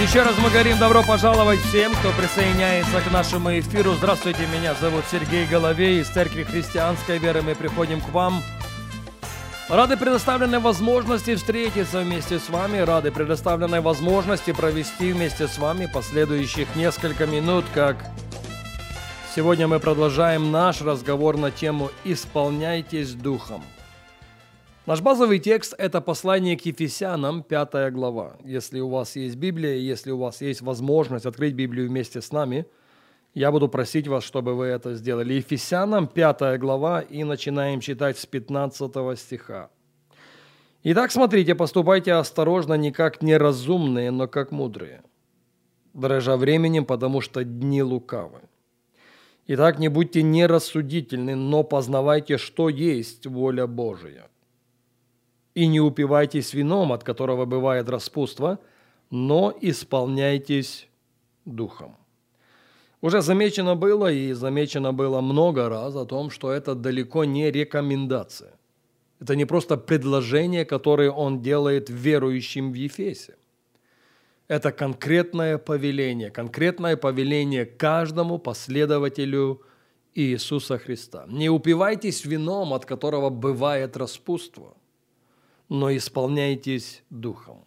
[0.00, 3.92] Еще раз мы говорим добро пожаловать всем, кто присоединяется к нашему эфиру.
[3.92, 7.42] Здравствуйте, меня зовут Сергей Головей из Церкви Христианской Веры.
[7.42, 8.42] Мы приходим к вам.
[9.68, 16.74] Рады предоставленной возможности встретиться вместе с вами, рады предоставленной возможности провести вместе с вами последующих
[16.74, 17.96] несколько минут, как
[19.32, 23.62] сегодня мы продолжаем наш разговор на тему «Исполняйтесь Духом».
[24.86, 28.36] Наш базовый текст– это послание к Ефесянам, 5 глава.
[28.44, 32.66] Если у вас есть Библия, если у вас есть возможность открыть Библию вместе с нами,
[33.32, 35.32] я буду просить вас, чтобы вы это сделали.
[35.32, 39.70] Ефесянам, 5 глава, и начинаем читать с 15 стиха.
[40.82, 45.02] Итак, смотрите, поступайте осторожно, не как неразумные, но как мудрые,
[45.94, 48.42] дрожа временем, потому что дни лукавы.
[49.46, 54.28] Итак, не будьте нерассудительны, но познавайте, что есть воля Божия–
[55.54, 58.58] и не упивайтесь вином, от которого бывает распутство,
[59.10, 60.88] но исполняйтесь
[61.44, 61.96] духом.
[63.00, 68.54] Уже замечено было и замечено было много раз о том, что это далеко не рекомендация.
[69.20, 73.36] Это не просто предложение, которое он делает верующим в Ефесе.
[74.48, 79.62] Это конкретное повеление, конкретное повеление каждому последователю
[80.14, 81.24] Иисуса Христа.
[81.28, 84.76] Не упивайтесь вином, от которого бывает распутство–
[85.68, 87.64] но исполняйтесь духом.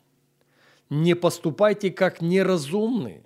[0.89, 3.23] Не поступайте как неразумные.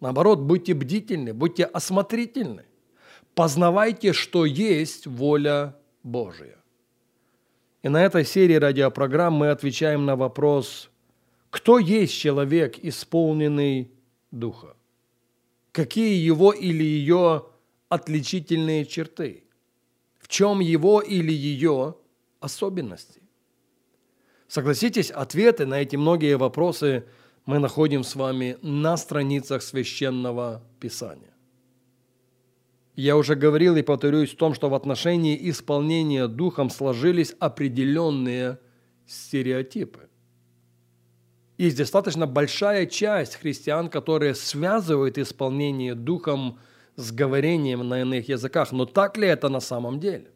[0.00, 2.64] Наоборот, будьте бдительны, будьте осмотрительны.
[3.34, 6.58] Познавайте, что есть воля Божия.
[7.82, 10.90] И на этой серии радиопрограмм мы отвечаем на вопрос,
[11.50, 13.90] кто есть человек, исполненный
[14.30, 14.76] Духа?
[15.72, 17.46] Какие его или ее
[17.88, 19.44] отличительные черты?
[20.18, 21.96] В чем его или ее
[22.40, 23.22] особенности?
[24.48, 27.04] Согласитесь, ответы на эти многие вопросы
[27.46, 31.34] мы находим с вами на страницах священного писания.
[32.94, 38.58] Я уже говорил и повторюсь в том, что в отношении исполнения духом сложились определенные
[39.06, 40.08] стереотипы.
[41.58, 46.58] Есть достаточно большая часть христиан, которые связывают исполнение духом
[46.96, 48.72] с говорением на иных языках.
[48.72, 50.30] Но так ли это на самом деле?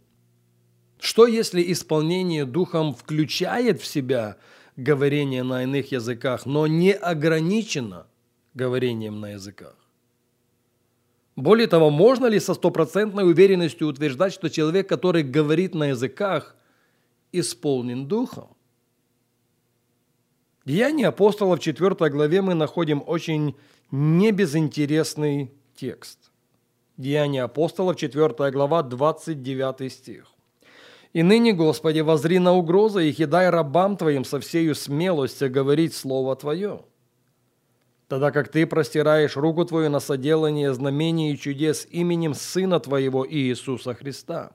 [1.01, 4.37] Что если исполнение духом включает в себя
[4.77, 8.07] говорение на иных языках, но не ограничено
[8.53, 9.75] говорением на языках?
[11.37, 16.55] Более того, можно ли со стопроцентной уверенностью утверждать, что человек, который говорит на языках,
[17.33, 18.49] исполнен духом?
[20.65, 23.57] В Деянии апостолов в 4 главе мы находим очень
[23.91, 26.31] небезынтересный текст.
[26.99, 30.35] Деяния апостолов, 4 глава, 29 стих.
[31.13, 35.95] И ныне, Господи, возри на угрозы их и дай рабам Твоим со всею смелостью говорить
[35.95, 36.85] Слово Твое.
[38.07, 43.95] Тогда как Ты простираешь руку Твою на соделание знамений и чудес именем Сына Твоего Иисуса
[43.95, 44.53] Христа.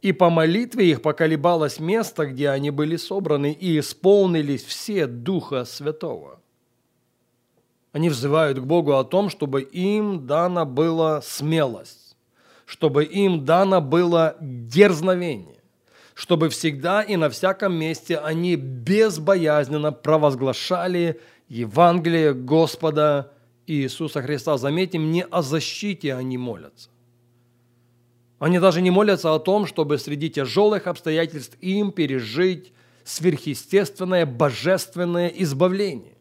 [0.00, 6.40] И по молитве их поколебалось место, где они были собраны, и исполнились все Духа Святого.
[7.92, 12.09] Они взывают к Богу о том, чтобы им дана была смелость
[12.70, 15.58] чтобы им дано было дерзновение,
[16.14, 23.32] чтобы всегда и на всяком месте они безбоязненно провозглашали Евангелие Господа
[23.66, 24.56] Иисуса Христа.
[24.56, 26.90] Заметим, не о защите они молятся.
[28.38, 36.14] Они даже не молятся о том, чтобы среди тяжелых обстоятельств им пережить сверхъестественное божественное избавление.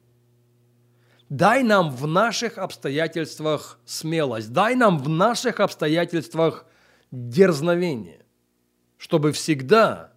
[1.30, 6.66] Дай нам в наших обстоятельствах смелость, дай нам в наших обстоятельствах
[7.12, 8.26] дерзновение,
[8.98, 10.12] чтобы всегда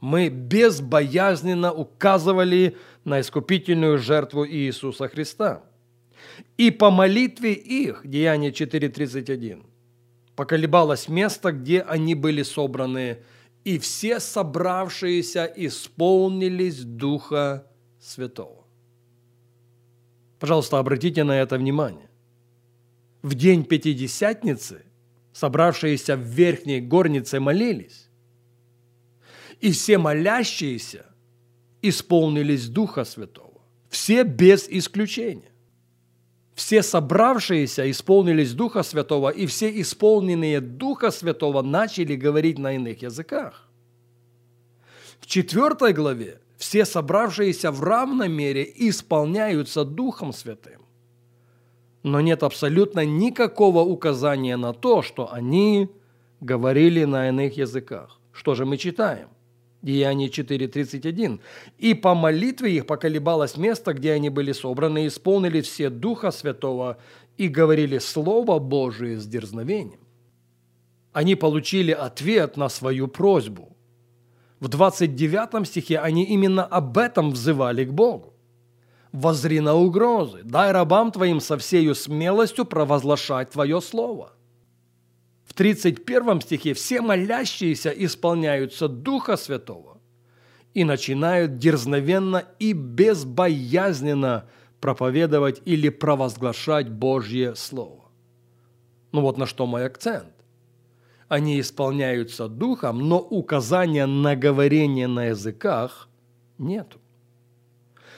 [0.00, 5.64] мы безбоязненно указывали на искупительную жертву Иисуса Христа.
[6.56, 9.64] И по молитве их, Деяние 4.31,
[10.36, 13.18] поколебалось место, где они были собраны,
[13.64, 17.66] и все собравшиеся исполнились Духа
[18.00, 18.61] Святого.
[20.42, 22.10] Пожалуйста, обратите на это внимание.
[23.22, 24.82] В день Пятидесятницы
[25.32, 28.08] собравшиеся в верхней горнице молились,
[29.60, 31.06] и все молящиеся
[31.80, 33.60] исполнились Духа Святого.
[33.88, 35.52] Все без исключения.
[36.56, 43.68] все собравшиеся исполнились Духа Святого, и все исполненные Духа Святого начали говорить на иных языках.
[45.20, 50.80] В четвертой главе все собравшиеся в равной мере исполняются Духом Святым.
[52.04, 55.88] Но нет абсолютно никакого указания на то, что они
[56.40, 58.20] говорили на иных языках.
[58.32, 59.26] Что же мы читаем?
[59.82, 61.40] Деяние 4.31.
[61.78, 66.98] «И по молитве их поколебалось место, где они были собраны, и исполнили все Духа Святого
[67.38, 69.98] и говорили Слово Божие с дерзновением».
[71.12, 73.71] Они получили ответ на свою просьбу.
[74.62, 78.32] В 29 стихе они именно об этом взывали к Богу.
[79.10, 84.34] «Возри на угрозы, дай рабам твоим со всею смелостью провозглашать твое слово».
[85.44, 89.98] В 31 стихе все молящиеся исполняются Духа Святого
[90.74, 94.48] и начинают дерзновенно и безбоязненно
[94.80, 98.04] проповедовать или провозглашать Божье Слово.
[99.10, 100.32] Ну вот на что мой акцент.
[101.32, 106.10] Они исполняются Духом, но указания на говорение на языках
[106.58, 107.00] нету.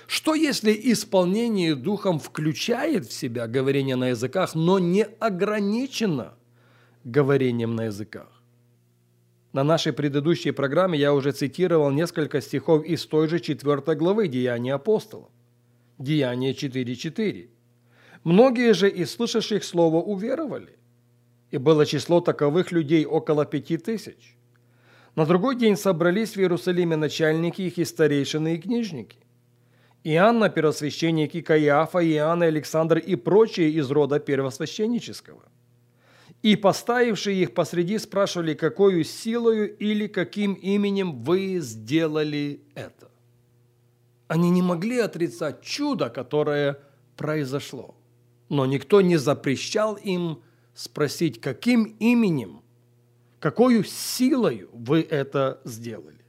[0.08, 6.34] Что если исполнение Духом включает в себя говорение на языках, но не ограничено–
[7.04, 8.42] говорением на языках.
[9.52, 14.74] На нашей предыдущей программе я уже цитировал несколько стихов из той же 4 главы Деяния
[14.74, 15.28] апостолов.
[15.98, 17.48] Деяние 4.4.
[18.24, 20.80] Многие же из слышащих слово уверовали,
[21.54, 24.36] и было число таковых людей около пяти тысяч.
[25.14, 29.18] На другой день собрались в Иерусалиме начальники их и старейшины и книжники.
[30.02, 35.44] Иоанна, первосвященник, и Каиафа, и Иоанн, и Александр и прочие из рода первосвященнического–
[36.44, 43.10] и поставившие их посреди спрашивали, какую силою или каким именем вы сделали это.
[44.28, 46.80] Они не могли отрицать чудо, которое
[47.16, 47.94] произошло.
[48.50, 50.42] Но никто не запрещал им
[50.74, 52.62] спросить, каким именем,
[53.38, 56.24] какую силою вы это сделали.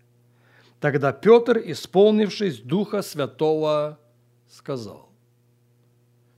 [0.80, 4.00] Тогда Петр, исполнившись Духа Святого,
[4.50, 5.10] сказал,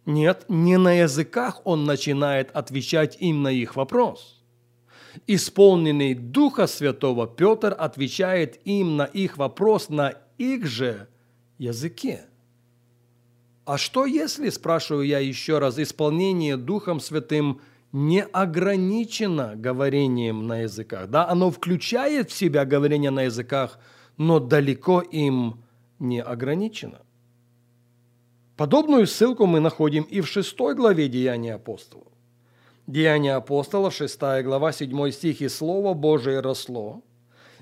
[0.06, 4.42] нет, не на языках он начинает отвечать им на их вопрос.
[5.28, 11.10] Исполненный Духа Святого Петр отвечает им на их вопрос на их же
[11.58, 12.26] языке.
[13.66, 17.60] А что если, спрашиваю я еще раз, исполнение Духом Святым
[17.98, 21.10] не ограничено говорением на языках?
[21.10, 23.80] Да, оно включает в себя говорение на языках,
[24.18, 25.64] но далеко им
[26.00, 27.02] не ограничено.
[28.56, 32.08] Подобную ссылку мы находим и в шестой главе Деяния апостолов.
[32.86, 37.02] Деяния апостолов, 6 глава, 7 стих, «И Слово Божие росло,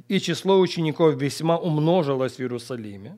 [0.09, 3.17] и число учеников весьма умножилось в Иерусалиме,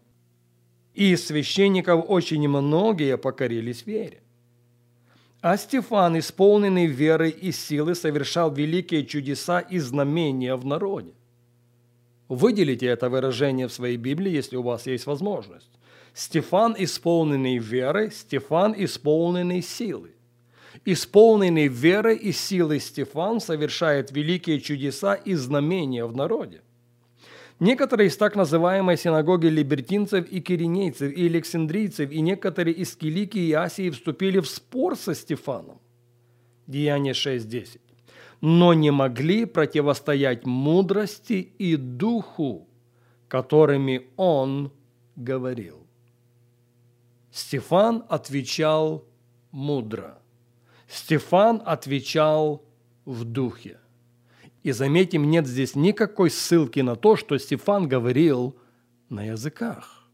[0.94, 4.22] и священников очень многие покорились вере.
[5.42, 11.14] А Стефан, исполненный веры и силы, совершал великие чудеса и знамения в народе.
[12.28, 15.70] Выделите это выражение в своей Библии, если у вас есть возможность.
[16.14, 20.12] Стефан, исполненный веры, Стефан, исполненный силы.
[20.84, 26.62] Исполненный веры и силы Стефан совершает великие чудеса и знамения в народе.
[27.60, 33.54] Некоторые из так называемой синагоги либертинцев и киринейцев, и александрийцев, и некоторые из Киликии и
[33.54, 35.80] Асии вступили в спор со Стефаном.
[36.68, 37.80] Деяние 6.10.
[38.42, 42.68] Но не могли противостоять мудрости и духу,
[43.28, 44.72] которыми он
[45.16, 45.88] говорил.
[47.32, 49.04] Стефан отвечал
[49.52, 50.20] мудро.
[50.88, 52.64] Стефан отвечал
[53.06, 53.80] в духе.
[54.68, 58.54] И заметим, нет здесь никакой ссылки на то, что Стефан говорил
[59.10, 60.10] на языках.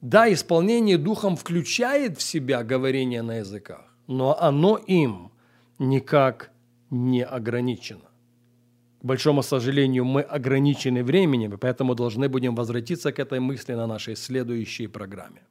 [0.00, 5.32] Да, исполнение духом включает в себя говорение на языках, но оно им
[5.78, 6.50] никак
[6.90, 8.08] не ограничено.
[9.02, 14.16] К большому сожалению, мы ограничены временем, поэтому должны будем возвратиться к этой мысли на нашей
[14.16, 15.42] следующей программе.